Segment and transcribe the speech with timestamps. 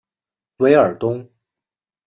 [0.57, 1.29] 韦尔东。